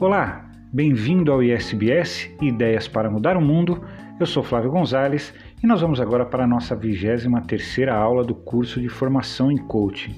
[0.00, 3.84] Olá, bem-vindo ao ISBS Ideias para Mudar o Mundo.
[4.18, 8.34] Eu sou Flávio Gonzalez e nós vamos agora para a nossa 23 terceira aula do
[8.34, 10.14] curso de formação em coaching.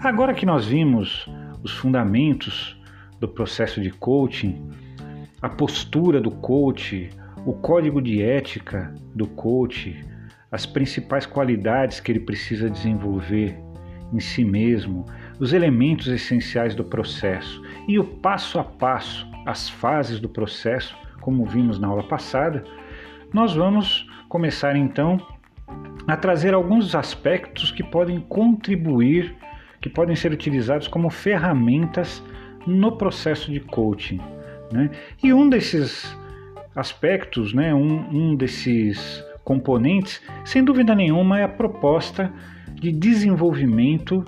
[0.00, 1.26] Agora que nós vimos
[1.62, 2.78] os fundamentos
[3.18, 4.68] do processo de coaching,
[5.40, 7.08] a postura do coach,
[7.46, 9.98] o código de ética do coach,
[10.50, 13.58] as principais qualidades que ele precisa desenvolver
[14.12, 15.06] em si mesmo,
[15.42, 21.44] os elementos essenciais do processo e o passo a passo, as fases do processo, como
[21.44, 22.62] vimos na aula passada,
[23.32, 25.20] nós vamos começar então
[26.06, 29.34] a trazer alguns aspectos que podem contribuir,
[29.80, 32.22] que podem ser utilizados como ferramentas
[32.64, 34.20] no processo de coaching.
[34.70, 34.90] Né?
[35.20, 36.16] E um desses
[36.72, 42.32] aspectos, né, um, um desses componentes, sem dúvida nenhuma, é a proposta
[42.74, 44.24] de desenvolvimento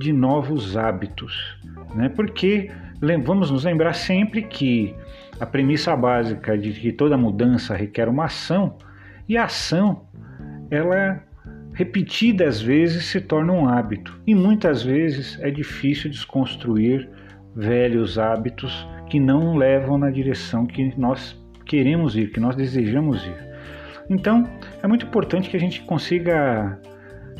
[0.00, 1.58] de novos hábitos.
[1.94, 2.08] Né?
[2.08, 2.70] Porque
[3.24, 4.94] vamos nos lembrar sempre que
[5.38, 8.76] a premissa básica de que toda mudança requer uma ação,
[9.28, 10.06] e a ação,
[10.70, 11.22] ela
[11.72, 14.20] repetidas vezes se torna um hábito.
[14.26, 17.08] E muitas vezes é difícil desconstruir
[17.54, 23.50] velhos hábitos que não levam na direção que nós queremos ir, que nós desejamos ir.
[24.08, 24.48] Então,
[24.82, 26.80] é muito importante que a gente consiga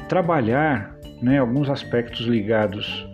[0.09, 3.09] trabalhar né, alguns aspectos ligados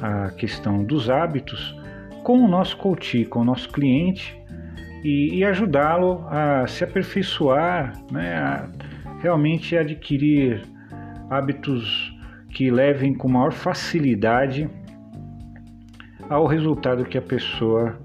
[0.00, 1.76] à questão dos hábitos
[2.22, 4.38] com o nosso coach, com o nosso cliente
[5.02, 8.68] e, e ajudá-lo a se aperfeiçoar, né, a
[9.20, 10.62] realmente adquirir
[11.28, 12.14] hábitos
[12.50, 14.68] que levem com maior facilidade
[16.28, 17.98] ao resultado que a pessoa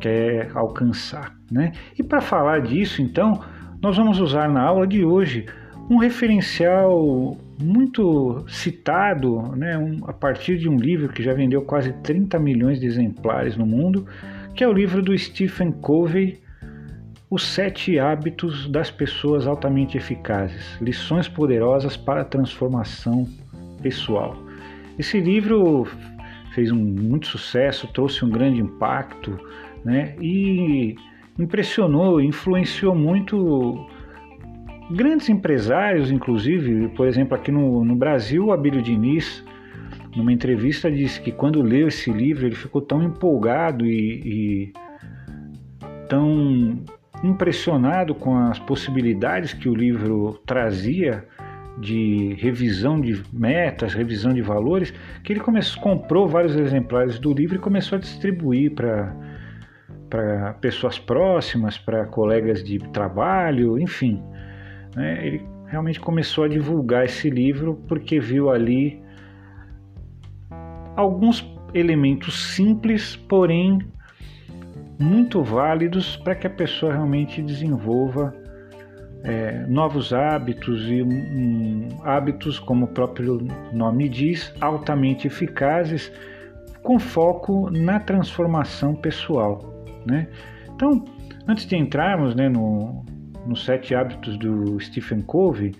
[0.00, 1.34] quer alcançar.
[1.50, 1.72] Né?
[1.98, 3.40] E para falar disso, então,
[3.80, 5.46] nós vamos usar na aula de hoje
[5.90, 11.92] um referencial muito citado né, um, a partir de um livro que já vendeu quase
[11.92, 14.06] 30 milhões de exemplares no mundo,
[14.54, 16.40] que é o livro do Stephen Covey,
[17.30, 23.28] Os Sete Hábitos das Pessoas Altamente Eficazes Lições Poderosas para a Transformação
[23.82, 24.36] Pessoal.
[24.98, 25.86] Esse livro
[26.54, 29.38] fez um, muito sucesso, trouxe um grande impacto
[29.84, 30.94] né, e
[31.38, 33.86] impressionou, influenciou muito
[34.90, 39.44] grandes empresários, inclusive, por exemplo, aqui no, no Brasil, o Abílio Diniz,
[40.16, 44.72] numa entrevista, disse que quando leu esse livro ele ficou tão empolgado e, e
[46.08, 46.82] tão
[47.22, 51.24] impressionado com as possibilidades que o livro trazia
[51.78, 54.92] de revisão de metas, revisão de valores,
[55.24, 59.14] que ele começou, comprou vários exemplares do livro e começou a distribuir para
[60.08, 64.22] para pessoas próximas, para colegas de trabalho, enfim.
[64.94, 65.26] Né?
[65.26, 69.02] Ele realmente começou a divulgar esse livro porque viu ali
[70.96, 73.80] alguns elementos simples, porém
[74.98, 78.34] muito válidos para que a pessoa realmente desenvolva
[79.24, 86.12] é, novos hábitos e um, hábitos, como o próprio nome diz, altamente eficazes,
[86.82, 89.74] com foco na transformação pessoal.
[90.06, 90.28] Né?
[90.74, 91.02] Então,
[91.48, 93.02] antes de entrarmos né, no,
[93.46, 95.72] nos Sete Hábitos do Stephen Covey,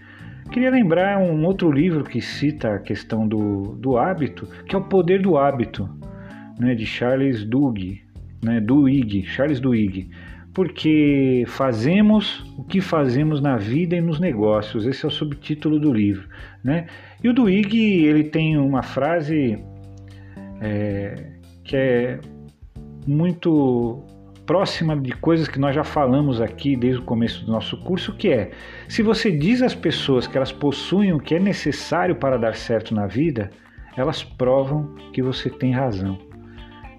[0.51, 4.83] queria lembrar um outro livro que cita a questão do, do hábito, que é O
[4.83, 5.89] Poder do Hábito,
[6.59, 8.03] né, de Charles Duhigg,
[8.43, 10.09] né, Duhigg, Charles Duhigg,
[10.53, 14.87] porque fazemos o que fazemos na vida e nos negócios.
[14.87, 16.29] Esse é o subtítulo do livro,
[16.63, 16.87] né?
[17.23, 19.59] E o Duhigg ele tem uma frase
[20.61, 21.33] é,
[21.65, 22.21] que é
[23.05, 24.05] muito
[24.47, 28.28] próxima de coisas que nós já falamos aqui desde o começo do nosso curso, que
[28.28, 28.50] é:
[28.88, 32.94] se você diz às pessoas que elas possuem o que é necessário para dar certo
[32.94, 33.50] na vida,
[33.97, 36.19] elas provam que você tem razão.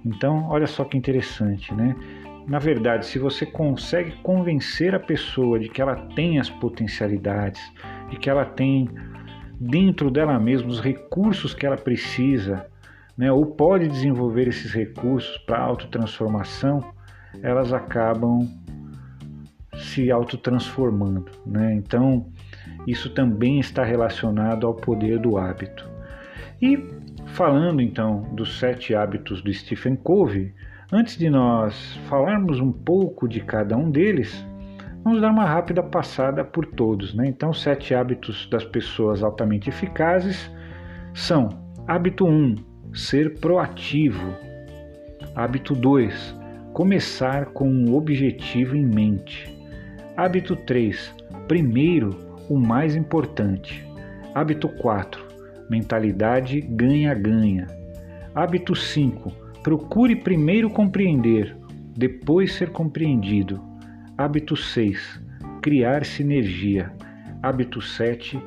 [0.05, 1.95] Então, olha só que interessante, né?
[2.47, 7.61] Na verdade, se você consegue convencer a pessoa de que ela tem as potencialidades,
[8.09, 8.87] de que ela tem
[9.59, 12.67] dentro dela mesma os recursos que ela precisa,
[13.17, 16.83] né, ou pode desenvolver esses recursos para autotransformação,
[17.41, 18.47] elas acabam
[19.77, 21.25] se autotransformando.
[21.45, 21.73] Né?
[21.73, 22.27] Então,
[22.87, 25.89] isso também está relacionado ao poder do hábito.
[26.61, 26.77] E
[27.27, 30.53] falando então dos sete hábitos do Stephen Covey,
[30.91, 34.45] antes de nós falarmos um pouco de cada um deles,
[35.03, 37.13] vamos dar uma rápida passada por todos.
[37.13, 37.27] Né?
[37.27, 40.49] Então, sete hábitos das pessoas altamente eficazes
[41.13, 41.49] são:
[41.87, 42.55] hábito 1,
[42.93, 44.33] ser proativo.
[45.35, 46.44] Hábito 2,
[46.75, 49.49] Começar com um objetivo em mente.
[50.17, 51.15] Hábito 3.
[51.47, 52.09] Primeiro,
[52.49, 53.81] o mais importante.
[54.33, 55.25] Hábito 4.
[55.69, 57.65] Mentalidade ganha-ganha.
[58.35, 59.31] Hábito 5.
[59.63, 61.55] procure primeiro compreender,
[61.95, 63.63] depois ser compreendido.
[64.17, 65.21] Hábito 6.
[65.61, 66.91] Criar sinergia.
[67.41, 68.37] Hábito 7.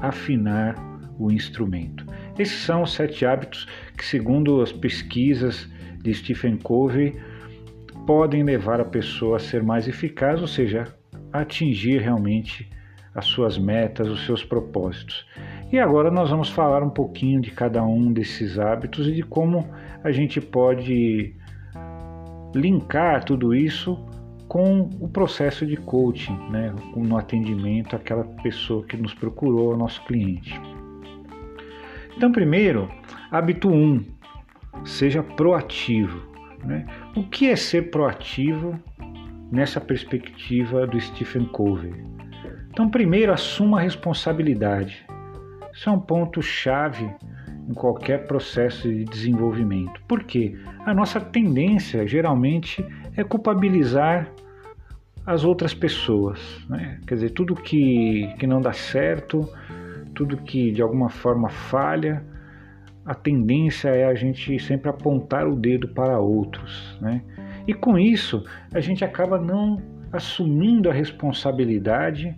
[0.00, 0.74] Afinar
[1.20, 2.04] o instrumento.
[2.36, 5.68] Esses são os sete hábitos que, segundo as pesquisas
[6.02, 7.14] de Stephen Covey,
[8.06, 10.86] podem levar a pessoa a ser mais eficaz, ou seja,
[11.32, 12.70] a atingir realmente
[13.14, 15.26] as suas metas, os seus propósitos.
[15.72, 19.68] E agora nós vamos falar um pouquinho de cada um desses hábitos e de como
[20.04, 21.34] a gente pode
[22.54, 23.98] linkar tudo isso
[24.48, 30.04] com o processo de coaching, né, no atendimento àquela pessoa que nos procurou, ao nosso
[30.04, 30.58] cliente.
[32.16, 32.88] Então, primeiro,
[33.30, 34.04] hábito 1, um,
[34.84, 36.35] seja proativo.
[36.64, 36.86] Né?
[37.14, 38.78] O que é ser proativo
[39.50, 41.92] nessa perspectiva do Stephen Covey?
[42.70, 45.06] Então, primeiro, assuma a responsabilidade.
[45.72, 47.10] Isso é um ponto chave
[47.68, 50.00] em qualquer processo de desenvolvimento.
[50.06, 50.56] Por quê?
[50.84, 52.84] A nossa tendência geralmente
[53.16, 54.30] é culpabilizar
[55.26, 56.38] as outras pessoas.
[56.68, 57.00] Né?
[57.06, 59.48] Quer dizer, tudo que, que não dá certo,
[60.14, 62.22] tudo que de alguma forma falha,
[63.06, 66.98] a tendência é a gente sempre apontar o dedo para outros.
[67.00, 67.22] Né?
[67.66, 68.44] E com isso,
[68.74, 69.80] a gente acaba não
[70.12, 72.36] assumindo a responsabilidade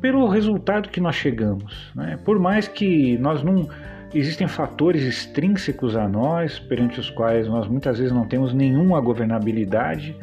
[0.00, 1.92] pelo resultado que nós chegamos.
[1.94, 2.18] Né?
[2.24, 3.68] Por mais que nós não
[4.14, 10.16] Existem fatores extrínsecos a nós, perante os quais nós muitas vezes não temos nenhuma governabilidade,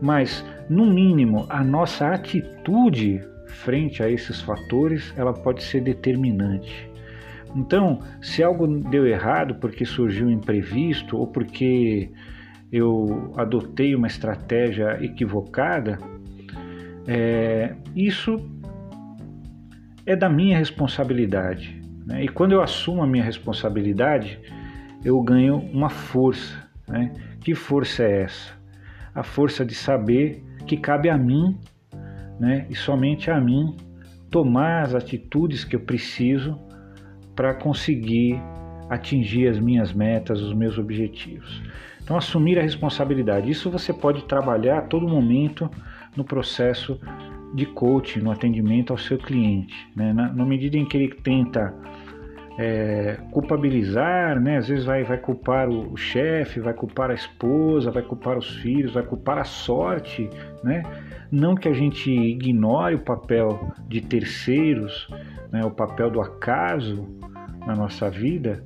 [0.00, 6.90] mas no mínimo a nossa atitude frente a esses fatores, ela pode ser determinante.
[7.56, 12.10] Então, se algo deu errado porque surgiu imprevisto ou porque
[12.70, 15.98] eu adotei uma estratégia equivocada,
[17.06, 18.36] é, isso
[20.04, 21.80] é da minha responsabilidade.
[22.06, 22.24] Né?
[22.24, 24.38] E quando eu assumo a minha responsabilidade,
[25.04, 26.68] eu ganho uma força.
[26.86, 27.12] Né?
[27.40, 28.52] Que força é essa?
[29.14, 31.58] A força de saber que cabe a mim,
[32.38, 32.66] né?
[32.68, 33.74] e somente a mim,
[34.30, 36.58] tomar as atitudes que eu preciso
[37.38, 38.42] para conseguir
[38.90, 41.62] atingir as minhas metas, os meus objetivos.
[42.02, 43.48] Então, assumir a responsabilidade.
[43.48, 45.70] Isso você pode trabalhar a todo momento
[46.16, 47.00] no processo
[47.54, 49.72] de coaching, no atendimento ao seu cliente.
[49.94, 50.12] Né?
[50.12, 51.72] Na, na medida em que ele tenta
[52.58, 54.56] é, culpabilizar, né?
[54.56, 58.56] às vezes vai, vai culpar o, o chefe, vai culpar a esposa, vai culpar os
[58.56, 60.28] filhos, vai culpar a sorte,
[60.64, 60.82] né?
[61.30, 65.08] não que a gente ignore o papel de terceiros,
[65.52, 65.64] né?
[65.64, 67.16] o papel do acaso
[67.68, 68.64] na nossa vida,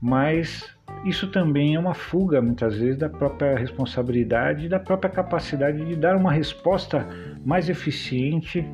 [0.00, 0.68] mas
[1.04, 5.94] isso também é uma fuga, muitas vezes, da própria responsabilidade e da própria capacidade de
[5.94, 7.06] dar uma resposta
[7.44, 8.66] mais eficiente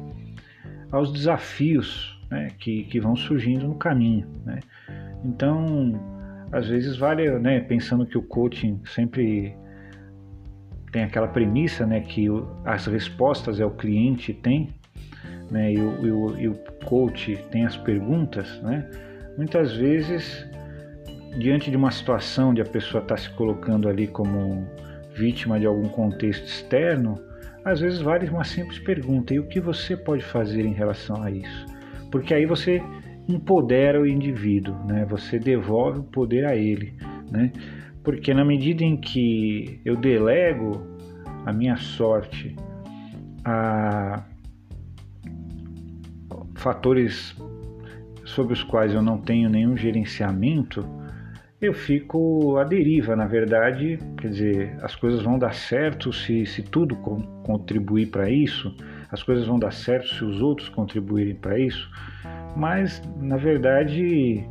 [0.90, 4.26] aos desafios né, que, que vão surgindo no caminho.
[4.44, 4.60] Né?
[5.22, 5.92] Então,
[6.50, 9.54] às vezes vale, né, pensando que o coaching sempre
[10.90, 12.26] tem aquela premissa né, que
[12.64, 14.70] as respostas é o cliente tem,
[15.50, 16.54] né, e, o, e, o, e o
[16.86, 18.88] coach tem as perguntas, né,
[19.38, 20.44] muitas vezes
[21.38, 24.66] diante de uma situação de a pessoa estar tá se colocando ali como
[25.14, 27.14] vítima de algum contexto externo,
[27.64, 31.30] às vezes vale uma simples pergunta: e o que você pode fazer em relação a
[31.30, 31.66] isso?
[32.10, 32.82] Porque aí você
[33.28, 35.06] empodera o indivíduo, né?
[35.08, 36.94] Você devolve o poder a ele,
[37.30, 37.52] né?
[38.02, 40.82] Porque na medida em que eu delego
[41.46, 42.56] a minha sorte
[43.44, 44.24] a
[46.56, 47.36] fatores
[48.28, 50.86] sobre os quais eu não tenho nenhum gerenciamento,
[51.60, 56.62] eu fico à deriva, na verdade, quer dizer, as coisas vão dar certo se, se
[56.62, 56.94] tudo
[57.42, 58.72] contribuir para isso,
[59.10, 61.90] as coisas vão dar certo se os outros contribuírem para isso,
[62.54, 64.46] mas na verdade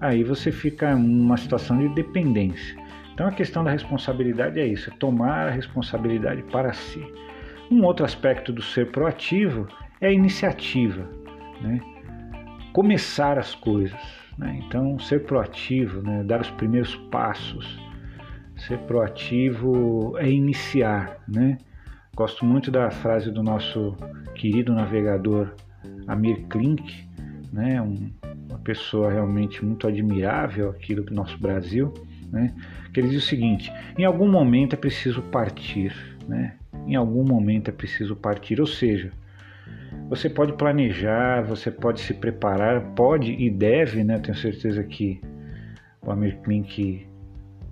[0.00, 2.76] aí você fica numa situação de dependência.
[3.12, 7.04] Então a questão da responsabilidade é isso, é tomar a responsabilidade para si.
[7.70, 9.66] Um outro aspecto do ser proativo
[10.00, 11.08] é a iniciativa,
[11.60, 11.80] né?
[12.74, 13.98] Começar as coisas.
[14.36, 14.60] Né?
[14.66, 16.22] Então, ser proativo, né?
[16.24, 17.78] dar os primeiros passos.
[18.56, 21.22] Ser proativo é iniciar.
[21.26, 21.56] Né?
[22.14, 23.96] Gosto muito da frase do nosso
[24.34, 25.54] querido navegador
[26.06, 27.08] Amir Klink,
[27.52, 27.80] né?
[27.80, 28.10] Um,
[28.48, 31.92] uma pessoa realmente muito admirável aqui do nosso Brasil,
[32.30, 32.54] né?
[32.92, 35.94] que ele diz o seguinte: em algum momento é preciso partir,
[36.26, 36.56] né?
[36.86, 39.12] em algum momento é preciso partir, ou seja,
[40.08, 44.18] você pode planejar, você pode se preparar, pode e deve, né?
[44.18, 45.20] Tenho certeza que
[46.02, 47.06] o Amir Klink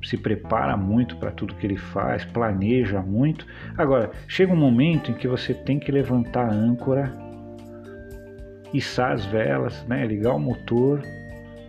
[0.02, 3.46] se prepara muito para tudo que ele faz, planeja muito.
[3.76, 7.12] Agora, chega um momento em que você tem que levantar a âncora,
[8.72, 10.04] içar as velas, né?
[10.04, 11.02] ligar o motor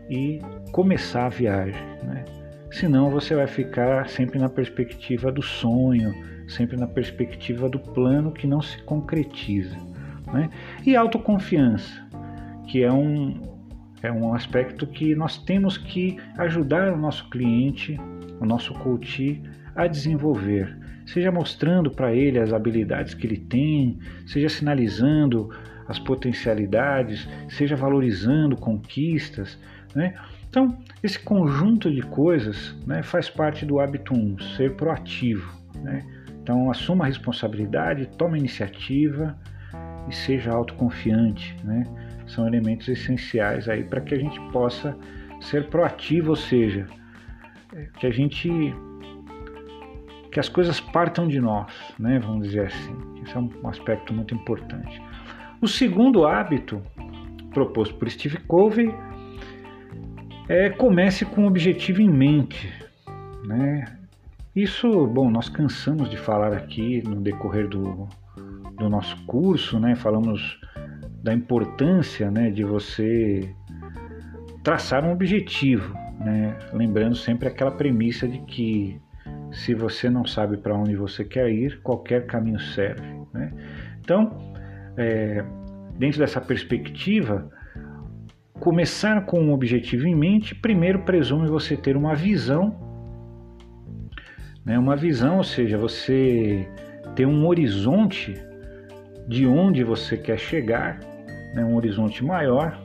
[0.10, 0.42] e
[0.72, 1.84] começar a viagem.
[2.04, 2.26] Né?
[2.74, 6.14] senão você vai ficar sempre na perspectiva do sonho,
[6.48, 9.78] sempre na perspectiva do plano que não se concretiza.
[10.34, 10.50] Né?
[10.86, 12.04] E autoconfiança,
[12.68, 13.40] que é um,
[14.02, 18.00] é um aspecto que nós temos que ajudar o nosso cliente,
[18.42, 19.42] o nosso coach,
[19.76, 20.76] a desenvolver.
[21.06, 25.50] Seja mostrando para ele as habilidades que ele tem, seja sinalizando
[25.88, 29.60] as potencialidades, seja valorizando conquistas.
[29.94, 30.16] Né?
[30.50, 35.52] Então, esse conjunto de coisas né, faz parte do hábito 1, ser proativo.
[35.82, 36.02] Né?
[36.42, 39.38] Então, assuma a responsabilidade, tome iniciativa
[40.08, 41.56] e seja autoconfiante.
[41.64, 41.86] Né?
[42.28, 44.98] São elementos essenciais aí para que a gente possa
[45.42, 46.88] ser proativo, ou seja,
[48.00, 48.50] que a gente
[50.32, 52.18] que as coisas partam de nós, né?
[52.18, 52.96] Vamos dizer assim.
[53.22, 55.00] Esse é um aspecto muito importante.
[55.62, 56.82] O segundo hábito
[57.52, 58.94] proposto por Steve Covey
[60.50, 62.74] é comece com um objetivo em mente,
[63.46, 63.86] né?
[64.56, 68.08] Isso, bom, nós cansamos de falar aqui no decorrer do,
[68.78, 69.96] do nosso curso, né?
[69.96, 70.60] Falamos
[71.24, 73.50] da importância, né, de você
[74.62, 76.58] traçar um objetivo, né?
[76.74, 79.00] Lembrando sempre aquela premissa de que
[79.52, 83.54] se você não sabe para onde você quer ir, qualquer caminho serve, né?
[84.02, 84.54] Então,
[84.98, 85.44] é,
[85.98, 87.50] dentro dessa perspectiva,
[88.60, 92.76] começar com um objetivo em mente, primeiro presume você ter uma visão,
[94.66, 94.78] né?
[94.78, 96.68] uma visão, ou seja, você
[97.16, 98.42] ter um horizonte
[99.28, 101.00] de onde você quer chegar,
[101.54, 101.64] né?
[101.64, 102.80] um horizonte maior.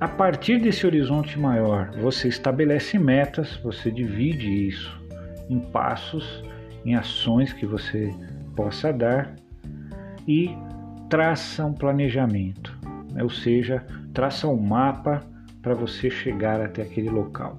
[0.00, 5.00] A partir desse horizonte maior, você estabelece metas, você divide isso
[5.48, 6.42] em passos,
[6.84, 8.10] em ações que você
[8.56, 9.36] possa dar
[10.26, 10.56] e
[11.08, 12.76] traça um planejamento,
[13.12, 13.22] né?
[13.22, 15.22] ou seja, traça um mapa
[15.60, 17.56] para você chegar até aquele local.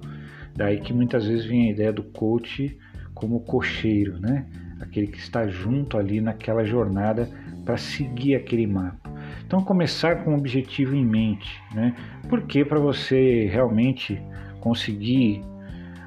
[0.54, 2.76] Daí que muitas vezes vem a ideia do coach
[3.14, 4.46] como cocheiro, né?
[4.80, 7.28] Aquele que está junto ali naquela jornada
[7.64, 9.10] para seguir aquele mapa.
[9.46, 11.94] Então começar com um objetivo em mente, né?
[12.28, 14.20] Porque para você realmente
[14.60, 15.42] conseguir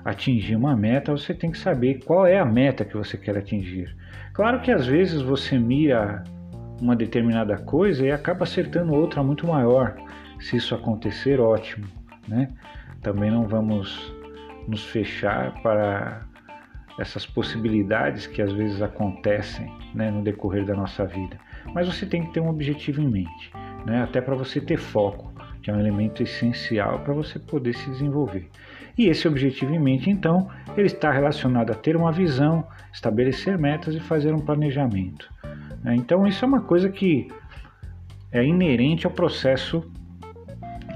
[0.03, 3.95] atingir uma meta, você tem que saber qual é a meta que você quer atingir.
[4.33, 6.23] Claro que às vezes você mira
[6.81, 9.95] uma determinada coisa e acaba acertando outra muito maior.
[10.39, 11.87] Se isso acontecer, ótimo,
[12.27, 12.49] né?
[13.01, 14.13] Também não vamos
[14.67, 16.25] nos fechar para
[16.99, 21.37] essas possibilidades que às vezes acontecem né, no decorrer da nossa vida.
[21.73, 23.51] Mas você tem que ter um objetivo em mente,
[23.85, 25.31] né, até para você ter foco,
[25.61, 28.47] que é um elemento essencial para você poder se desenvolver.
[28.97, 33.93] E esse objetivo em mente, então, ele está relacionado a ter uma visão, estabelecer metas
[33.93, 35.31] e fazer um planejamento.
[35.83, 35.95] Né?
[35.95, 37.27] Então, isso é uma coisa que
[38.31, 39.83] é inerente ao processo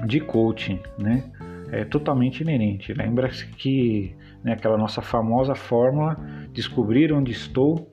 [0.06, 1.24] de coaching, né?
[1.70, 2.92] É totalmente inerente.
[2.92, 6.16] Lembra-se que né, aquela nossa famosa fórmula,
[6.52, 7.91] descobrir onde estou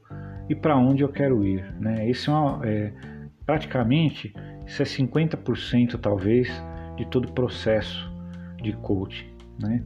[0.50, 1.64] e para onde eu quero ir.
[1.80, 2.10] Né?
[2.10, 2.92] Esse é, uma, é
[3.46, 4.34] praticamente
[4.66, 6.50] isso é 50% talvez
[6.98, 8.12] de todo o processo
[8.62, 9.30] de coaching.
[9.60, 9.84] Né?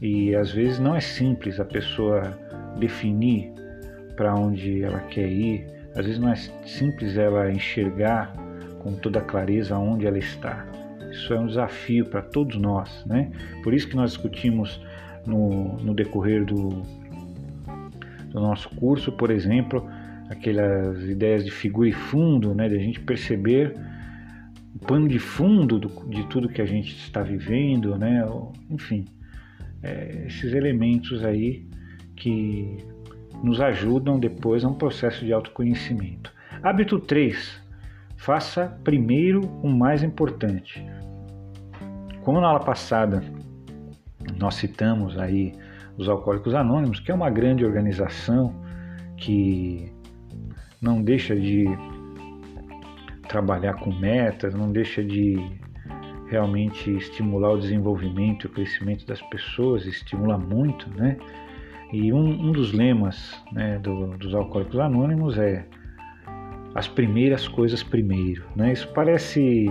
[0.00, 2.38] E às vezes não é simples a pessoa
[2.78, 3.52] definir
[4.16, 8.32] para onde ela quer ir, às vezes não é simples ela enxergar
[8.80, 10.66] com toda clareza onde ela está.
[11.10, 13.30] Isso é um desafio para todos nós, né?
[13.62, 14.80] Por isso que nós discutimos
[15.26, 16.68] no, no decorrer do,
[18.28, 19.88] do nosso curso, por exemplo,
[20.28, 22.68] aquelas ideias de figura e fundo, né?
[22.68, 23.74] De a gente perceber
[24.74, 28.26] o pano de fundo do, de tudo que a gente está vivendo, né?
[28.70, 29.04] Enfim,
[29.82, 31.66] é, esses elementos aí
[32.14, 32.78] que
[33.42, 36.32] nos ajudam depois a um processo de autoconhecimento.
[36.62, 37.64] Hábito 3.
[38.16, 40.84] Faça primeiro o mais importante.
[42.22, 43.22] Como na aula passada
[44.38, 45.52] nós citamos aí
[45.96, 48.54] os Alcoólicos Anônimos, que é uma grande organização
[49.16, 49.92] que
[50.80, 51.66] não deixa de
[53.28, 55.36] trabalhar com metas, não deixa de
[56.28, 61.16] realmente estimular o desenvolvimento e o crescimento das pessoas, estimula muito, né?
[61.92, 65.64] E um, um dos lemas né, do, dos Alcoólicos Anônimos é
[66.74, 68.72] as primeiras coisas primeiro, né?
[68.72, 69.66] Isso parece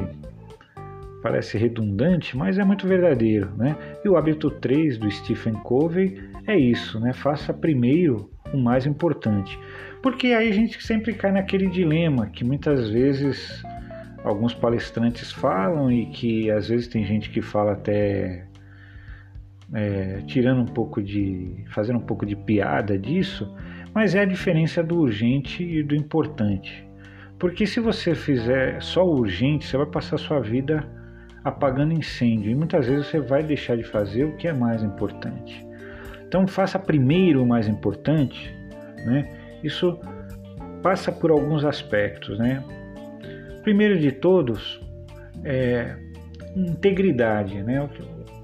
[1.21, 3.75] parece redundante, mas é muito verdadeiro, né?
[4.03, 7.13] E o hábito 3 do Stephen Covey é isso, né?
[7.13, 9.59] Faça primeiro o mais importante.
[10.05, 13.63] Porque aí a gente sempre cai naquele dilema que muitas vezes
[14.23, 18.45] alguns palestrantes falam e que às vezes tem gente que fala até
[19.73, 21.65] é, tirando um pouco de.
[21.71, 23.51] fazendo um pouco de piada disso,
[23.95, 26.87] mas é a diferença do urgente e do importante.
[27.39, 30.87] Porque se você fizer só o urgente, você vai passar sua vida
[31.43, 35.65] apagando incêndio e muitas vezes você vai deixar de fazer o que é mais importante.
[36.27, 38.55] Então faça primeiro o mais importante,
[39.03, 39.44] né?
[39.65, 39.99] Isso
[40.83, 42.63] passa por alguns aspectos, né?
[43.63, 44.79] Primeiro de todos
[45.43, 45.97] é
[46.55, 47.89] integridade, né?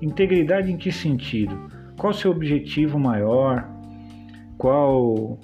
[0.01, 1.70] Integridade em que sentido?
[2.00, 3.70] Qual o seu objetivo maior?
[4.58, 5.38] Qual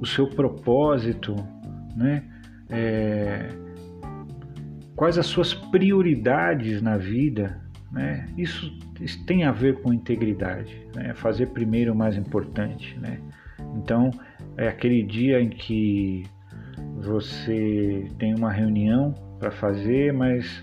[0.00, 1.36] o seu propósito,
[1.96, 2.24] né?
[2.68, 3.48] É,
[4.96, 7.60] quais as suas prioridades na vida,
[7.92, 8.26] né?
[8.36, 11.14] Isso, isso tem a ver com integridade, né?
[11.14, 13.20] Fazer primeiro o mais importante, né?
[13.76, 14.10] Então,
[14.60, 16.26] é aquele dia em que
[16.98, 20.62] você tem uma reunião para fazer, mas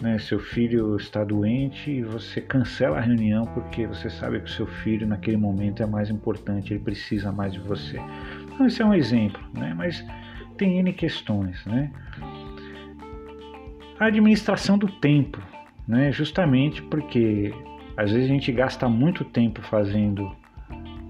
[0.00, 4.52] né, seu filho está doente e você cancela a reunião porque você sabe que o
[4.52, 8.00] seu filho naquele momento é mais importante, ele precisa mais de você.
[8.54, 9.74] Então, esse é um exemplo, né?
[9.76, 10.02] mas
[10.56, 11.62] tem N questões.
[11.66, 11.90] Né?
[14.00, 15.42] A administração do tempo,
[15.86, 16.10] né?
[16.10, 17.52] justamente porque
[17.98, 20.34] às vezes a gente gasta muito tempo fazendo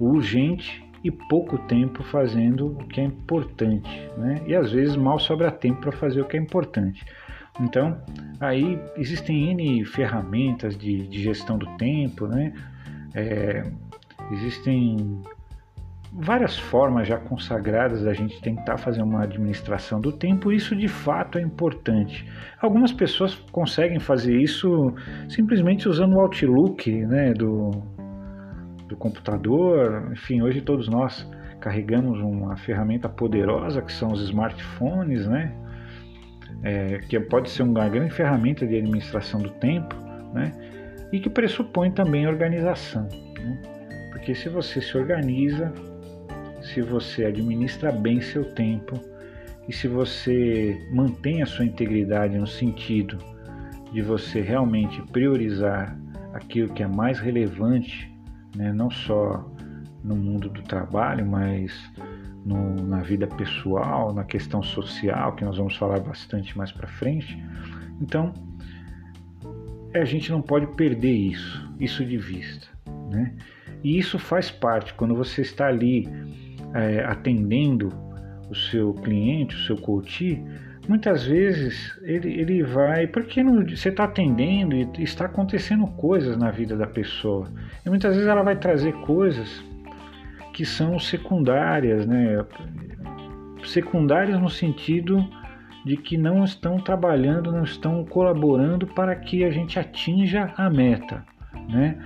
[0.00, 4.40] o urgente e pouco tempo fazendo o que é importante, né?
[4.46, 7.04] E às vezes mal sobra tempo para fazer o que é importante.
[7.60, 7.96] Então,
[8.40, 12.52] aí existem N ferramentas de, de gestão do tempo, né?
[13.14, 13.70] É,
[14.32, 15.22] existem
[16.14, 21.38] várias formas já consagradas da gente tentar fazer uma administração do tempo, isso de fato
[21.38, 22.26] é importante.
[22.60, 24.94] Algumas pessoas conseguem fazer isso
[25.28, 27.82] simplesmente usando o Outlook né, do,
[28.88, 30.10] do computador.
[30.12, 31.28] Enfim, hoje todos nós
[31.60, 35.52] carregamos uma ferramenta poderosa que são os smartphones, né?
[36.62, 39.94] É, que pode ser uma grande ferramenta de administração do tempo,
[40.32, 40.52] né?
[41.12, 43.62] E que pressupõe também organização, né?
[44.10, 45.72] Porque se você se organiza,
[46.62, 48.98] se você administra bem seu tempo
[49.68, 53.18] e se você mantém a sua integridade no sentido
[53.92, 55.96] de você realmente priorizar
[56.32, 58.13] aquilo que é mais relevante
[58.54, 58.72] né?
[58.72, 59.44] não só
[60.02, 61.72] no mundo do trabalho, mas
[62.44, 67.42] no, na vida pessoal, na questão social, que nós vamos falar bastante mais para frente.
[68.00, 68.32] Então,
[69.94, 72.66] a gente não pode perder isso, isso de vista.
[73.10, 73.34] Né?
[73.82, 76.06] E isso faz parte, quando você está ali
[76.74, 77.92] é, atendendo
[78.50, 80.42] o seu cliente, o seu coach,
[80.88, 86.50] muitas vezes ele, ele vai, porque não, você está atendendo e está acontecendo coisas na
[86.50, 87.48] vida da pessoa.
[87.84, 89.62] E muitas vezes ela vai trazer coisas
[90.52, 92.44] que são secundárias, né?
[93.64, 95.26] Secundárias no sentido
[95.84, 101.24] de que não estão trabalhando, não estão colaborando para que a gente atinja a meta,
[101.68, 101.98] né?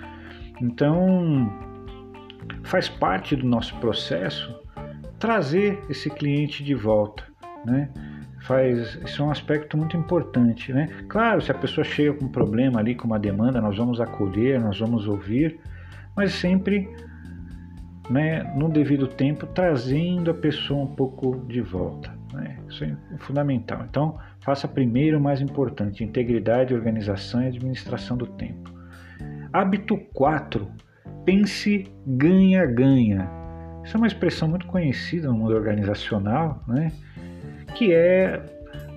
[0.60, 1.52] Então,
[2.64, 4.58] faz parte do nosso processo
[5.18, 7.24] trazer esse cliente de volta,
[7.64, 7.90] né?
[8.40, 10.88] Faz isso é um aspecto muito importante, né?
[11.08, 14.60] Claro, se a pessoa chega com um problema ali, com uma demanda, nós vamos acolher,
[14.60, 15.58] nós vamos ouvir,
[16.16, 16.88] mas sempre,
[18.10, 22.16] né, no devido tempo, trazendo a pessoa um pouco de volta.
[22.32, 22.58] Né?
[22.68, 23.84] Isso é fundamental.
[23.88, 28.72] Então, faça primeiro o mais importante: integridade, organização e administração do tempo.
[29.52, 30.68] Hábito 4.
[31.24, 33.28] Pense ganha-ganha.
[33.84, 36.92] Isso é uma expressão muito conhecida no mundo organizacional, né?
[37.74, 38.42] Que é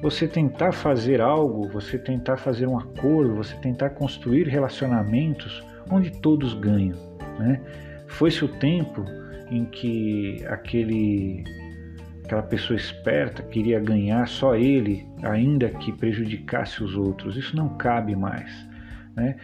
[0.02, 6.54] você tentar fazer algo, você tentar fazer um acordo, você tentar construir relacionamentos onde todos
[6.54, 6.98] ganham.
[7.38, 7.62] Né?
[8.08, 9.06] Foi-se o tempo
[9.50, 11.44] em que aquele,
[12.24, 17.38] aquela pessoa esperta queria ganhar só ele, ainda que prejudicasse os outros.
[17.38, 18.52] Isso não cabe mais.
[19.16, 19.36] Né?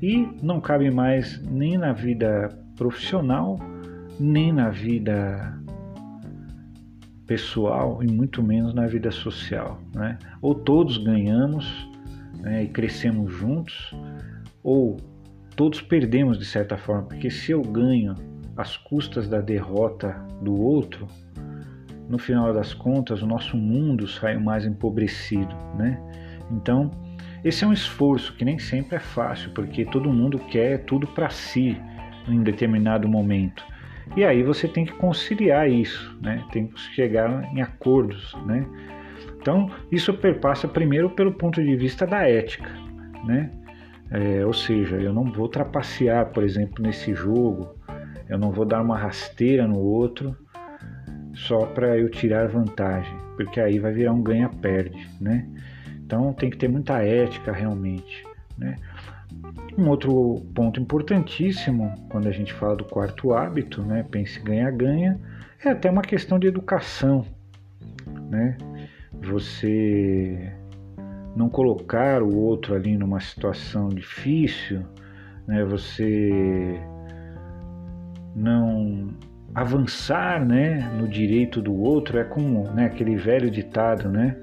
[0.00, 3.58] E não cabe mais nem na vida profissional,
[4.18, 5.58] nem na vida
[7.26, 9.80] pessoal e muito menos na vida social.
[9.94, 10.18] Né?
[10.40, 11.66] Ou todos ganhamos
[12.40, 13.94] né, e crescemos juntos,
[14.62, 14.96] ou
[15.54, 18.14] todos perdemos de certa forma, porque se eu ganho
[18.56, 21.06] às custas da derrota do outro,
[22.08, 25.54] no final das contas o nosso mundo sai mais empobrecido.
[25.76, 26.00] Né?
[26.50, 26.90] Então,
[27.44, 31.30] esse é um esforço que nem sempre é fácil, porque todo mundo quer tudo para
[31.30, 31.80] si
[32.28, 33.64] em determinado momento.
[34.14, 36.44] E aí você tem que conciliar isso, né?
[36.52, 38.34] tem que chegar em acordos.
[38.46, 38.64] Né?
[39.40, 42.70] Então, isso perpassa primeiro pelo ponto de vista da ética.
[43.24, 43.50] Né?
[44.10, 47.74] É, ou seja, eu não vou trapacear, por exemplo, nesse jogo,
[48.28, 50.36] eu não vou dar uma rasteira no outro
[51.34, 55.08] só para eu tirar vantagem, porque aí vai virar um ganha-perde.
[55.20, 55.46] Né?
[56.04, 58.24] Então, tem que ter muita ética realmente.
[58.56, 58.76] Né?
[59.76, 65.20] Um outro ponto importantíssimo quando a gente fala do quarto hábito, né, pense ganha-ganha,
[65.64, 67.26] é até uma questão de educação,
[68.30, 68.56] né?
[69.22, 70.52] Você
[71.34, 74.82] não colocar o outro ali numa situação difícil,
[75.46, 75.64] né?
[75.64, 76.80] Você
[78.34, 79.14] não
[79.54, 84.36] avançar né, no direito do outro, é como né, aquele velho ditado, né?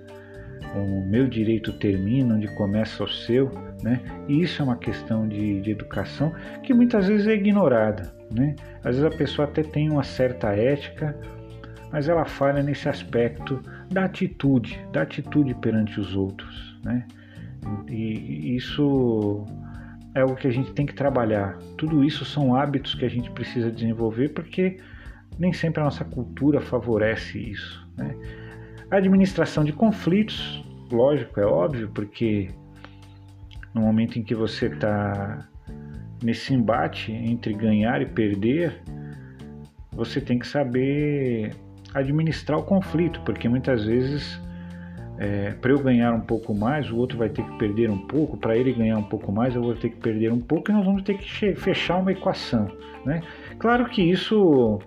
[0.75, 3.51] O meu direito termina onde começa o seu,
[3.83, 3.99] né?
[4.27, 6.33] E isso é uma questão de, de educação
[6.63, 8.55] que muitas vezes é ignorada, né?
[8.83, 11.15] Às vezes a pessoa até tem uma certa ética,
[11.91, 17.05] mas ela falha nesse aspecto da atitude, da atitude perante os outros, né?
[17.87, 19.45] E isso
[20.15, 21.57] é algo que a gente tem que trabalhar.
[21.77, 24.77] Tudo isso são hábitos que a gente precisa desenvolver porque
[25.37, 27.87] nem sempre a nossa cultura favorece isso.
[27.97, 28.15] Né?
[28.97, 32.49] Administração de conflitos, lógico, é óbvio, porque
[33.73, 35.47] no momento em que você está
[36.23, 38.81] nesse embate entre ganhar e perder,
[39.91, 41.55] você tem que saber
[41.93, 44.39] administrar o conflito, porque muitas vezes
[45.17, 48.37] é, para eu ganhar um pouco mais, o outro vai ter que perder um pouco,
[48.37, 50.85] para ele ganhar um pouco mais, eu vou ter que perder um pouco e nós
[50.85, 52.67] vamos ter que fechar uma equação.
[53.05, 53.21] Né?
[53.57, 54.79] Claro que isso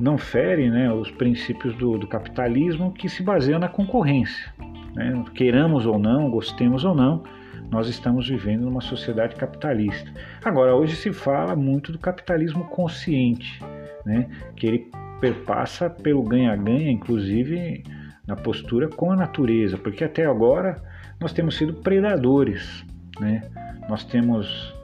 [0.00, 4.52] não fere né, os princípios do, do capitalismo que se baseiam na concorrência.
[4.94, 5.24] Né?
[5.34, 7.22] Queiramos ou não, gostemos ou não,
[7.70, 10.10] nós estamos vivendo numa sociedade capitalista.
[10.44, 13.60] Agora, hoje se fala muito do capitalismo consciente,
[14.04, 14.28] né?
[14.54, 17.82] que ele perpassa pelo ganha-ganha, inclusive
[18.26, 20.82] na postura com a natureza, porque até agora
[21.18, 22.84] nós temos sido predadores,
[23.18, 23.42] né?
[23.88, 24.74] nós temos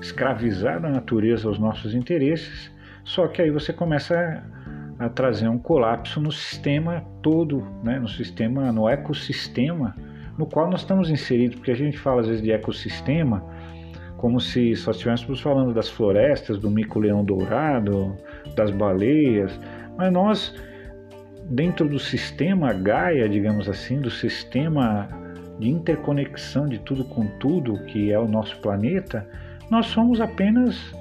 [0.00, 2.71] escravizado a natureza aos nossos interesses,
[3.04, 4.42] só que aí você começa
[4.98, 7.98] a, trazer um colapso no sistema todo, né?
[7.98, 9.94] no sistema, no ecossistema
[10.36, 13.44] no qual nós estamos inseridos, porque a gente fala às vezes de ecossistema
[14.16, 18.16] como se só estivéssemos falando das florestas, do mico-leão dourado,
[18.54, 19.58] das baleias,
[19.96, 20.54] mas nós,
[21.50, 25.08] dentro do sistema Gaia, digamos assim, do sistema
[25.58, 29.28] de interconexão de tudo com tudo que é o nosso planeta,
[29.68, 30.94] nós somos apenas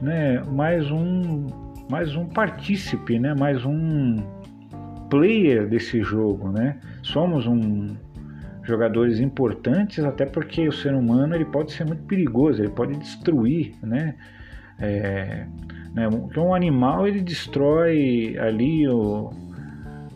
[0.00, 1.46] né, mais um
[1.88, 4.16] mais um partícipe, né, mais um
[5.08, 6.78] player desse jogo, né?
[7.02, 7.94] Somos um
[8.64, 13.74] jogadores importantes, até porque o ser humano ele pode ser muito perigoso, ele pode destruir,
[13.82, 14.16] né?
[14.78, 15.46] É,
[15.94, 19.30] né, um animal ele destrói ali o,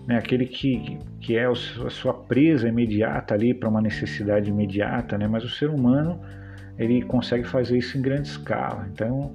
[0.06, 5.26] né, aquele que, que é a sua presa imediata ali para uma necessidade imediata, né,
[5.26, 6.20] mas o ser humano
[6.78, 9.34] ele consegue fazer isso em grande escala, então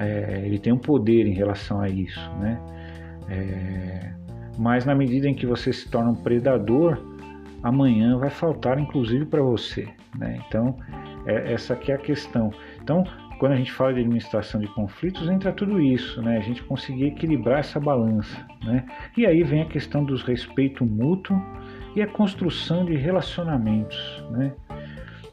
[0.00, 2.58] é, ele tem um poder em relação a isso, né?
[3.28, 4.12] É,
[4.58, 6.98] mas na medida em que você se torna um predador,
[7.62, 9.86] amanhã vai faltar inclusive para você,
[10.18, 10.40] né?
[10.46, 10.74] Então
[11.26, 12.50] é, essa aqui é a questão.
[12.82, 13.04] Então
[13.38, 16.38] quando a gente fala de administração de conflitos, entra tudo isso, né?
[16.38, 18.84] A gente conseguir equilibrar essa balança, né?
[19.16, 21.40] E aí vem a questão dos respeito mútuo
[21.94, 24.52] e a construção de relacionamentos, né?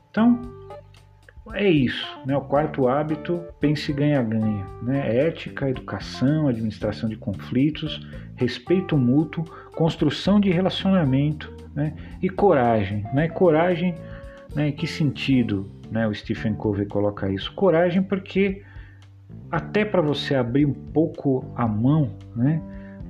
[0.10, 0.42] Então,
[1.54, 2.36] é isso, né?
[2.36, 5.28] O quarto hábito, pense ganha-ganha, né?
[5.28, 8.06] Ética, educação, administração de conflitos,
[8.36, 9.44] respeito mútuo,
[9.76, 11.94] construção de relacionamento, né?
[12.22, 13.28] E coragem, né?
[13.28, 13.96] Coragem,
[14.56, 14.70] né?
[14.70, 15.78] Em que sentido?
[15.92, 17.52] né, o Stephen Covey coloca isso.
[17.54, 18.64] Coragem porque
[19.52, 22.62] até para você abrir um pouco a mão, né,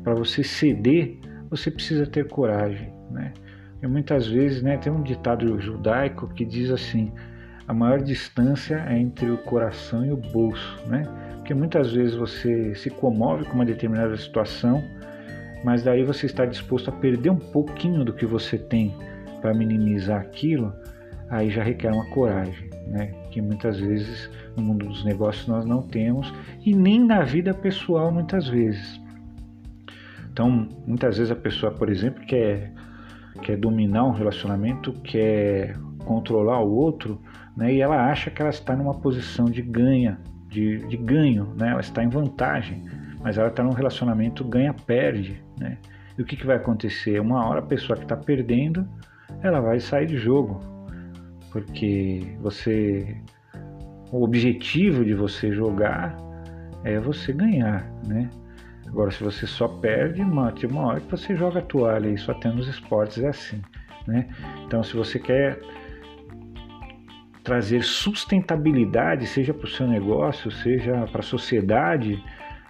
[0.04, 1.20] para você ceder,
[1.50, 3.34] você precisa ter coragem, né?
[3.82, 7.12] E muitas vezes, né, tem um ditado judaico que diz assim:
[7.68, 11.04] a maior distância é entre o coração e o bolso, né?
[11.36, 14.84] Porque muitas vezes você se comove com uma determinada situação,
[15.64, 18.96] mas daí você está disposto a perder um pouquinho do que você tem
[19.42, 20.74] para minimizar aquilo,
[21.30, 23.14] aí já requer uma coragem, né?
[23.32, 26.34] que muitas vezes no mundo dos negócios nós não temos
[26.66, 29.00] e nem na vida pessoal muitas vezes.
[30.32, 32.72] Então, muitas vezes a pessoa, por exemplo, quer,
[33.42, 35.76] quer dominar um relacionamento, quer
[36.06, 37.20] controlar o outro,
[37.58, 37.74] né?
[37.74, 41.72] e ela acha que ela está numa posição de ganha, de, de ganho, né?
[41.72, 42.86] ela está em vantagem,
[43.20, 45.44] mas ela está num relacionamento ganha-perde.
[45.60, 45.80] Né?
[46.18, 47.20] E o que, que vai acontecer?
[47.20, 48.88] Uma hora a pessoa que está perdendo,
[49.42, 50.62] ela vai sair de jogo,
[51.52, 53.18] porque você
[54.12, 56.16] o objetivo de você jogar
[56.84, 58.30] é você ganhar, né?
[58.88, 62.56] Agora, se você só perde, mate uma hora que você joga a toalha só tem
[62.56, 63.62] nos esportes é assim,
[64.08, 64.30] né?
[64.66, 65.60] Então, se você quer
[67.48, 72.22] trazer sustentabilidade, seja para o seu negócio, seja para a sociedade,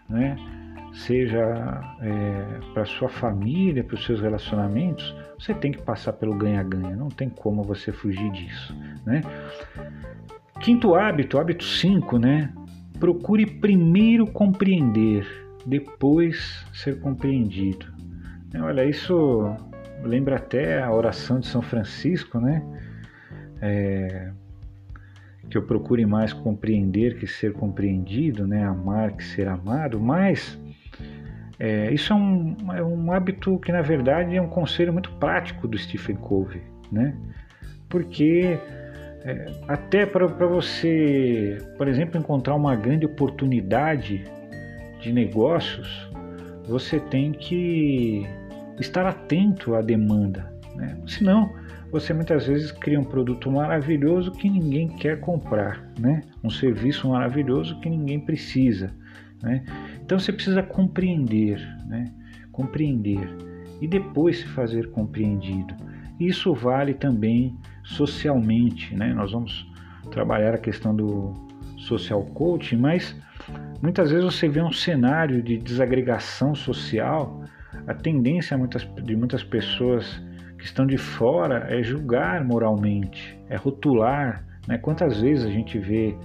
[0.07, 0.35] né?
[0.93, 6.95] seja é, para sua família, para os seus relacionamentos, você tem que passar pelo ganha-ganha,
[6.95, 9.23] não tem como você fugir disso, né?
[10.59, 12.53] Quinto hábito, hábito 5, né?
[12.99, 15.25] Procure primeiro compreender,
[15.65, 17.87] depois ser compreendido.
[18.61, 19.55] Olha, isso
[20.03, 22.63] lembra até a oração de São Francisco, né?
[23.59, 24.31] É,
[25.49, 28.63] que eu procure mais compreender que ser compreendido, né?
[28.63, 30.59] amar que ser amado, mas
[31.59, 35.67] é, isso é um, é um hábito que, na verdade, é um conselho muito prático
[35.67, 37.15] do Stephen Covey, né?
[37.89, 38.59] porque
[39.23, 44.23] é, até para você, por exemplo, encontrar uma grande oportunidade
[45.01, 46.09] de negócios,
[46.67, 48.25] você tem que
[48.79, 50.51] estar atento à demanda.
[50.75, 50.97] Né?
[51.07, 51.51] Senão,
[51.91, 56.21] você muitas vezes cria um produto maravilhoso que ninguém quer comprar, né?
[56.43, 58.93] um serviço maravilhoso que ninguém precisa.
[59.41, 59.63] Né?
[60.03, 62.05] Então você precisa compreender, né?
[62.51, 63.29] compreender
[63.79, 65.73] e depois se fazer compreendido.
[66.19, 68.95] Isso vale também socialmente.
[68.95, 69.13] Né?
[69.13, 69.69] Nós vamos
[70.11, 71.33] trabalhar a questão do
[71.77, 73.15] social coaching, mas
[73.81, 77.43] muitas vezes você vê um cenário de desagregação social.
[77.85, 78.57] A tendência
[79.03, 80.21] de muitas pessoas
[80.57, 84.43] que estão de fora é julgar moralmente, é rotular.
[84.67, 84.77] Né?
[84.77, 86.15] Quantas vezes a gente vê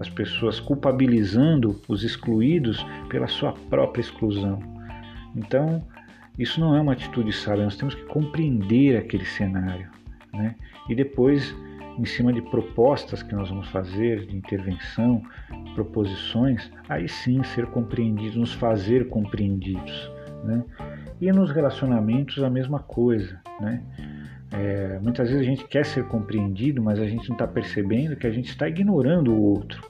[0.00, 4.58] as pessoas culpabilizando os excluídos pela sua própria exclusão?
[5.36, 5.82] Então,
[6.38, 9.88] isso não é uma atitude sábia, nós temos que compreender aquele cenário.
[10.32, 10.54] Né?
[10.88, 11.54] E depois,
[11.98, 15.22] em cima de propostas que nós vamos fazer, de intervenção,
[15.74, 20.10] proposições, aí sim ser compreendidos, nos fazer compreendidos.
[20.44, 20.64] Né?
[21.22, 23.80] E nos relacionamentos a mesma coisa, né?
[24.50, 28.26] É, muitas vezes a gente quer ser compreendido, mas a gente não está percebendo que
[28.26, 29.88] a gente está ignorando o outro.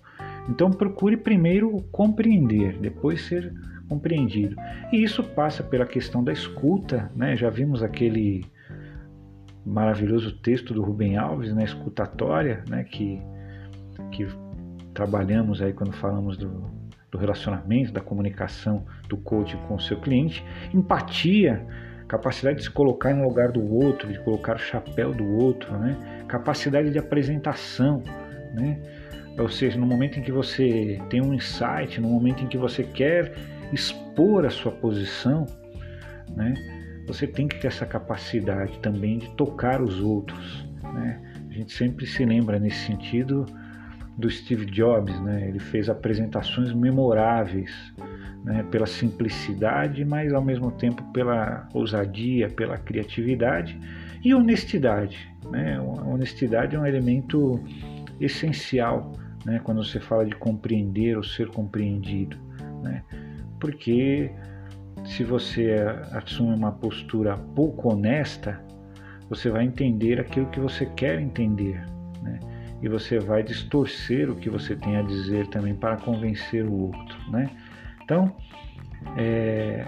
[0.51, 3.51] Então procure primeiro compreender, depois ser
[3.89, 4.57] compreendido.
[4.93, 7.35] E isso passa pela questão da escuta, né?
[7.35, 8.45] Já vimos aquele
[9.65, 11.65] maravilhoso texto do Rubem Alves, na né?
[11.65, 12.85] escutatória, né?
[12.85, 13.23] Que,
[14.11, 14.27] que
[14.93, 16.71] trabalhamos aí quando falamos do,
[17.13, 21.65] do relacionamento, da comunicação do coach com o seu cliente, empatia,
[22.09, 26.25] capacidade de se colocar no lugar do outro, de colocar o chapéu do outro, né?
[26.27, 28.03] capacidade de apresentação,
[28.55, 28.81] né?
[29.39, 32.83] ou seja, no momento em que você tem um insight, no momento em que você
[32.83, 33.35] quer
[33.73, 35.45] expor a sua posição,
[36.35, 36.55] né?
[37.07, 40.67] você tem que ter essa capacidade também de tocar os outros.
[40.95, 41.21] Né?
[41.51, 43.45] A gente sempre se lembra nesse sentido
[44.17, 45.49] do Steve Jobs, né?
[45.49, 47.71] Ele fez apresentações memoráveis,
[48.45, 48.63] né?
[48.71, 53.79] Pela simplicidade, mas ao mesmo tempo pela ousadia, pela criatividade
[54.25, 55.77] e honestidade, né?
[55.77, 57.63] A honestidade é um elemento
[58.21, 59.13] essencial,
[59.45, 59.61] né?
[59.65, 62.37] Quando você fala de compreender ou ser compreendido,
[62.83, 63.03] né?
[63.59, 64.31] Porque
[65.05, 65.77] se você
[66.13, 68.61] assume uma postura pouco honesta,
[69.29, 71.92] você vai entender aquilo que você quer entender?
[72.83, 77.17] E você vai distorcer o que você tem a dizer também para convencer o outro,
[77.31, 77.49] né?
[78.03, 78.35] Então,
[79.17, 79.87] é,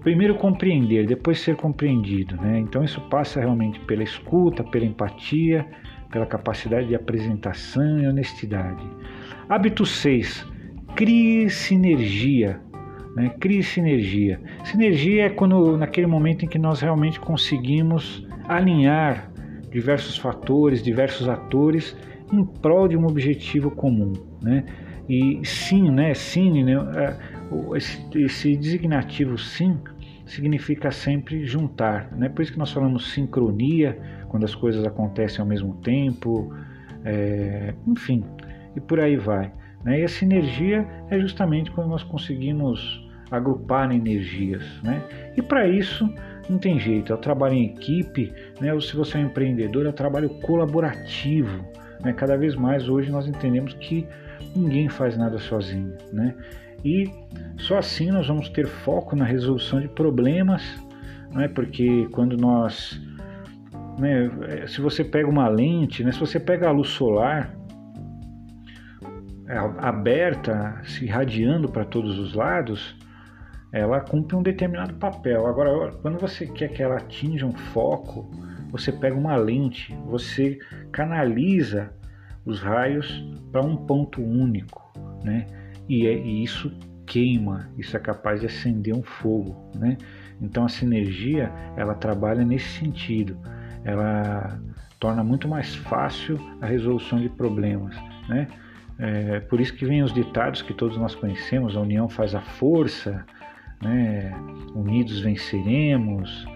[0.00, 2.58] primeiro compreender, depois ser compreendido, né?
[2.58, 5.66] Então isso passa realmente pela escuta, pela empatia,
[6.10, 8.84] pela capacidade de apresentação e honestidade.
[9.48, 10.46] Hábito 6.
[10.94, 12.60] Crie sinergia.
[13.16, 13.30] Né?
[13.40, 14.40] Crie sinergia.
[14.64, 19.31] Sinergia é quando naquele momento em que nós realmente conseguimos alinhar
[19.72, 21.96] diversos fatores, diversos atores
[22.32, 24.64] em prol de um objetivo comum, né?
[25.08, 26.14] E sim, né?
[26.14, 26.72] Sim, né?
[26.72, 27.16] É,
[27.76, 29.78] esse, designativo sim
[30.24, 32.28] significa sempre juntar, né?
[32.28, 36.54] Por isso que nós falamos sincronia quando as coisas acontecem ao mesmo tempo,
[37.04, 38.24] é, enfim,
[38.76, 39.52] e por aí vai.
[39.84, 40.00] Né?
[40.00, 45.02] E a sinergia é justamente quando nós conseguimos agrupar energias, né?
[45.36, 46.08] E para isso
[46.48, 48.72] não tem jeito, é o trabalho em equipe, né?
[48.74, 51.64] ou se você é um empreendedor, é o trabalho colaborativo.
[52.02, 52.12] Né?
[52.12, 54.06] Cada vez mais hoje nós entendemos que
[54.54, 55.94] ninguém faz nada sozinho.
[56.12, 56.34] Né?
[56.84, 57.10] E
[57.58, 60.62] só assim nós vamos ter foco na resolução de problemas,
[61.32, 61.48] né?
[61.48, 63.00] porque quando nós.
[63.98, 64.30] Né,
[64.68, 67.54] se você pega uma lente, né, se você pega a luz solar
[69.46, 72.96] é, aberta, se irradiando para todos os lados,
[73.72, 75.46] ela cumpre um determinado papel.
[75.46, 78.30] Agora, quando você quer que ela atinja um foco,
[78.70, 80.58] você pega uma lente, você
[80.92, 81.90] canaliza
[82.44, 84.92] os raios para um ponto único,
[85.24, 85.46] né?
[85.88, 86.72] E, é, e isso
[87.06, 89.96] queima, isso é capaz de acender um fogo, né?
[90.40, 93.38] Então a sinergia ela trabalha nesse sentido,
[93.84, 94.60] ela
[94.98, 97.96] torna muito mais fácil a resolução de problemas,
[98.28, 98.48] né?
[98.98, 102.40] É, por isso que vem os ditados que todos nós conhecemos: a união faz a
[102.40, 103.24] força,
[103.82, 104.32] né?
[104.74, 106.46] Unidos venceremos,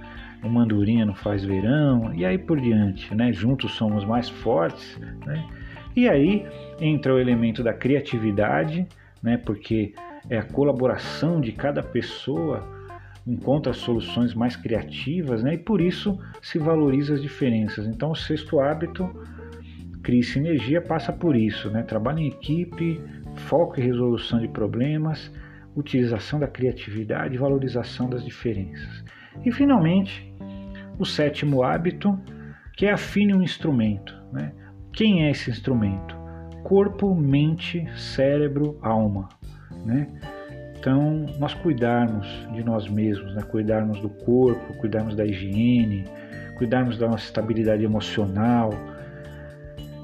[0.43, 3.33] o mandurinha não faz verão, e aí por diante, né?
[3.33, 5.45] Juntos somos mais fortes, né?
[5.95, 6.47] E aí
[6.81, 8.87] entra o elemento da criatividade,
[9.23, 9.37] né?
[9.37, 9.95] Porque
[10.31, 12.75] é a colaboração de cada pessoa
[13.27, 15.55] encontra soluções mais criativas, né?
[15.55, 17.87] E por isso se valoriza as diferenças.
[17.87, 19.09] Então, o sexto hábito,
[20.03, 21.83] cria sinergia passa por isso, né?
[21.83, 23.01] Trabalho em equipe,
[23.35, 25.33] foco e resolução de problemas,
[25.77, 29.05] utilização da criatividade e valorização das diferenças.
[29.45, 30.35] E finalmente,
[30.99, 32.19] o sétimo hábito,
[32.77, 34.15] que é afine um instrumento.
[34.33, 34.53] Né?
[34.93, 36.17] Quem é esse instrumento?
[36.65, 39.29] Corpo, mente, cérebro, alma.
[39.85, 40.09] Né?
[40.79, 43.43] Então, nós cuidarmos de nós mesmos, né?
[43.43, 46.05] cuidarmos do corpo, cuidarmos da higiene,
[46.57, 48.71] cuidarmos da nossa estabilidade emocional,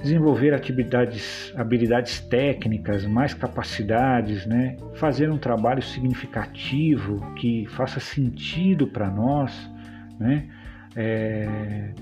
[0.02, 4.76] desenvolver atividades, habilidades técnicas, mais capacidades, né?
[4.94, 9.70] fazer um trabalho significativo que faça sentido para nós,
[10.18, 10.48] né?
[10.94, 11.94] É,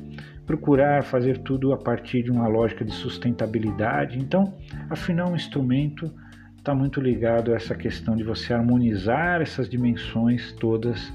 [0.46, 4.18] procurar fazer tudo a partir de uma lógica de sustentabilidade.
[4.18, 4.52] Então,
[4.88, 6.12] afinal, o instrumento
[6.58, 11.12] está muito ligado a essa questão de você harmonizar essas dimensões todas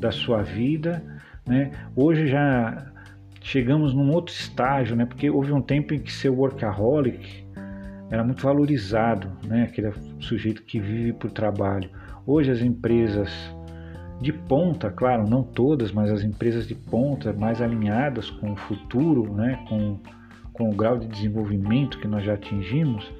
[0.00, 1.00] da sua vida.
[1.46, 1.70] Né?
[1.94, 2.92] Hoje já
[3.44, 5.04] chegamos num outro estágio, né?
[5.04, 7.44] Porque houve um tempo em que ser workaholic
[8.10, 9.64] era muito valorizado, né?
[9.64, 11.90] Aquele sujeito que vive por trabalho.
[12.26, 13.30] Hoje as empresas
[14.20, 19.30] de ponta, claro, não todas, mas as empresas de ponta mais alinhadas com o futuro,
[19.34, 19.62] né?
[19.68, 20.00] Com,
[20.54, 23.12] com o grau de desenvolvimento que nós já atingimos,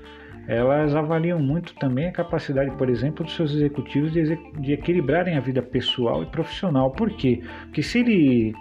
[0.49, 5.41] elas avaliam muito também a capacidade, por exemplo, dos seus executivos de, de equilibrarem a
[5.41, 6.91] vida pessoal e profissional.
[6.93, 7.43] Por quê?
[7.65, 8.55] Porque se ele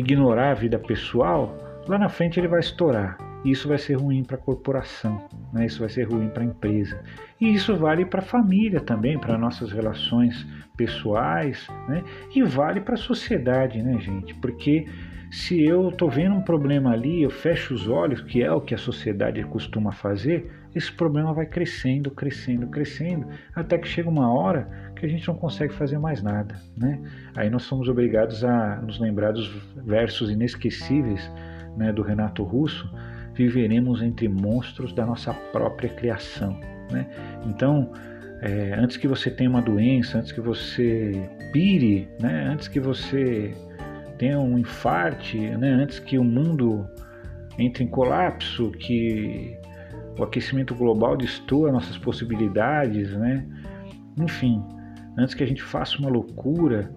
[0.00, 3.16] ignorar a vida pessoal, lá na frente ele vai estourar.
[3.44, 5.64] E isso vai ser ruim para a corporação, né?
[5.64, 7.00] isso vai ser ruim para a empresa.
[7.40, 12.04] E isso vale para a família também, para nossas relações pessoais, né?
[12.34, 14.34] e vale para a sociedade, né, gente?
[14.34, 14.86] Porque
[15.30, 18.74] se eu estou vendo um problema ali, eu fecho os olhos, que é o que
[18.74, 24.89] a sociedade costuma fazer, esse problema vai crescendo, crescendo, crescendo, até que chega uma hora
[25.00, 27.00] que a gente não consegue fazer mais nada, né?
[27.34, 29.48] Aí nós somos obrigados a nos lembrar dos
[29.84, 31.28] versos inesquecíveis
[31.76, 32.92] né, do Renato Russo,
[33.34, 36.60] viveremos entre monstros da nossa própria criação,
[36.90, 37.06] né?
[37.46, 37.90] Então,
[38.42, 42.48] é, antes que você tenha uma doença, antes que você pire, né?
[42.52, 43.54] Antes que você
[44.18, 45.70] tenha um infarte, né?
[45.70, 46.86] Antes que o mundo
[47.58, 49.56] entre em colapso, que
[50.18, 53.46] o aquecimento global destrua nossas possibilidades, né?
[54.18, 54.62] Enfim,
[55.20, 56.90] antes que a gente faça uma loucura,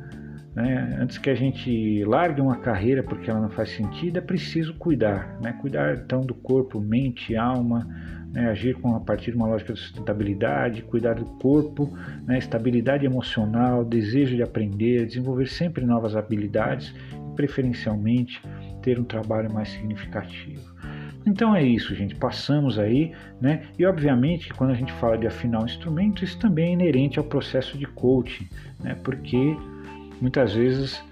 [0.55, 0.97] né?
[0.99, 5.39] antes que a gente largue uma carreira porque ela não faz sentido, é preciso cuidar,
[5.41, 5.53] né?
[5.61, 7.87] Cuidar então do corpo, mente, alma,
[8.31, 8.49] né?
[8.49, 11.91] agir com a partir de uma lógica de sustentabilidade, cuidar do corpo,
[12.25, 12.37] né?
[12.37, 16.93] estabilidade emocional, desejo de aprender, desenvolver sempre novas habilidades
[17.35, 18.41] preferencialmente
[18.81, 20.61] ter um trabalho mais significativo.
[21.25, 22.15] Então é isso, gente.
[22.15, 23.63] Passamos aí, né?
[23.77, 27.25] E obviamente, quando a gente fala de afinar o instrumento, isso também é inerente ao
[27.25, 28.47] processo de coaching,
[28.79, 28.95] né?
[29.03, 29.55] Porque
[30.19, 31.03] muitas vezes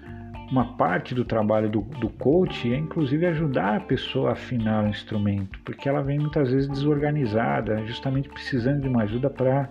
[0.50, 4.88] uma parte do trabalho do, do coach é inclusive ajudar a pessoa a afinar o
[4.88, 9.70] instrumento, porque ela vem muitas vezes desorganizada, justamente precisando de uma ajuda para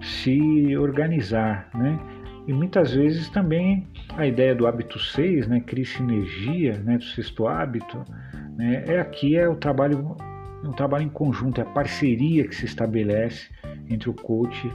[0.00, 1.98] se organizar, né?
[2.46, 3.86] E muitas vezes também
[4.16, 8.04] a ideia do hábito 6, né, cria sinergia, né, do sexto hábito,
[8.56, 8.84] né?
[8.86, 10.16] É aqui é o trabalho,
[10.64, 13.48] um trabalho em conjunto, é a parceria que se estabelece
[13.88, 14.70] entre o coach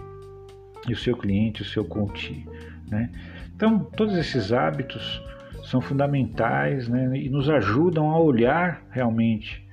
[0.87, 2.45] e o seu cliente, o seu coach.
[2.89, 3.09] Né?
[3.55, 5.21] Então, todos esses hábitos
[5.63, 7.17] são fundamentais né?
[7.17, 9.65] e nos ajudam a olhar realmente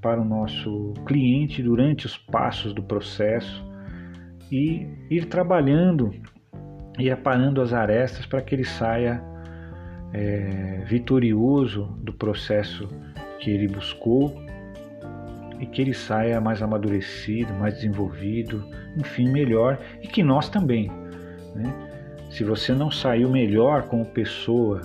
[0.00, 3.64] para o nosso cliente durante os passos do processo
[4.50, 6.10] e ir trabalhando
[6.98, 9.22] e aparando as arestas para que ele saia
[10.12, 12.88] é, vitorioso do processo
[13.42, 14.40] que ele buscou
[15.58, 18.64] e que ele saia mais amadurecido, mais desenvolvido,
[18.96, 20.88] enfim, melhor e que nós também.
[21.54, 21.74] Né?
[22.30, 24.80] Se você não saiu melhor como pessoa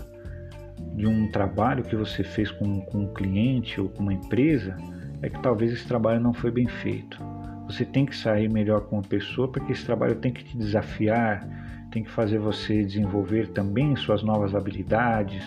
[0.96, 4.76] de um trabalho que você fez com, com um cliente ou com uma empresa,
[5.22, 7.20] é que talvez esse trabalho não foi bem feito.
[7.67, 11.48] Você tem que sair melhor como pessoa porque esse trabalho tem que te desafiar,
[11.91, 15.43] tem que fazer você desenvolver também suas novas habilidades,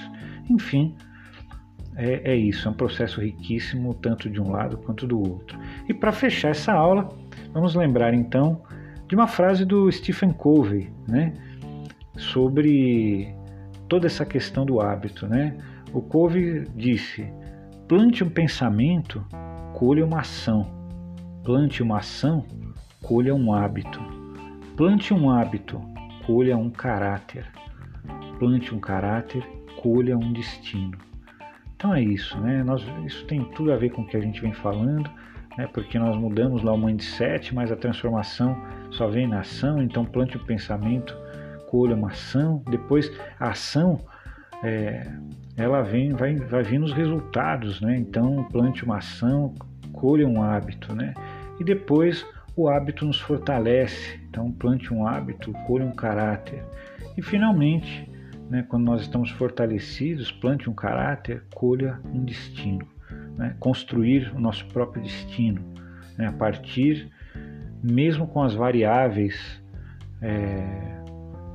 [0.49, 0.95] enfim,
[1.97, 5.59] é, é isso, é um processo riquíssimo, tanto de um lado quanto do outro.
[5.89, 7.09] E para fechar essa aula,
[7.53, 8.63] vamos lembrar então
[9.07, 11.35] de uma frase do Stephen Covey, né,
[12.17, 13.35] sobre
[13.89, 15.57] toda essa questão do hábito, né?
[15.93, 17.27] O Covey disse:
[17.89, 19.25] plante um pensamento,
[19.75, 20.79] colha uma ação.
[21.43, 22.45] Plante uma ação,
[23.03, 24.01] colha um hábito.
[24.77, 25.81] Plante um hábito,
[26.25, 27.51] colha um caráter.
[28.39, 29.43] Plante um caráter,
[29.83, 31.10] colha um destino.
[31.81, 32.63] Então é isso, né?
[32.63, 35.11] Nós, isso tem tudo a ver com o que a gente vem falando,
[35.57, 35.67] né?
[35.73, 38.55] porque nós mudamos lá o mindset, mas a transformação
[38.91, 41.17] só vem na ação, então plante o pensamento,
[41.71, 43.99] colha uma ação, depois a ação
[44.63, 45.11] é,
[45.57, 47.97] ela vem, vai, vai vindo os resultados, né?
[47.97, 49.55] Então, plante uma ação,
[49.91, 51.15] colha um hábito, né?
[51.59, 54.21] E depois o hábito nos fortalece.
[54.29, 56.63] Então, plante um hábito, colha um caráter.
[57.17, 58.07] E finalmente,
[58.51, 62.87] né, quando nós estamos fortalecidos, plante um caráter, colha um destino.
[63.39, 63.55] Né?
[63.61, 65.63] Construir o nosso próprio destino,
[66.19, 66.27] né?
[66.27, 67.09] a partir,
[67.83, 69.63] mesmo com as variáveis
[70.21, 71.01] é,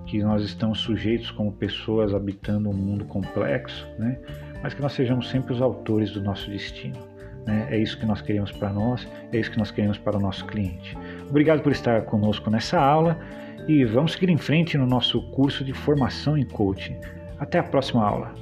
[0.05, 4.17] que nós estamos sujeitos como pessoas habitando um mundo complexo, né?
[4.63, 6.97] mas que nós sejamos sempre os autores do nosso destino.
[7.45, 7.67] Né?
[7.69, 10.45] É isso que nós queremos para nós, é isso que nós queremos para o nosso
[10.45, 10.97] cliente.
[11.29, 13.19] Obrigado por estar conosco nessa aula
[13.67, 16.97] e vamos seguir em frente no nosso curso de formação em coaching.
[17.39, 18.33] Até a próxima aula.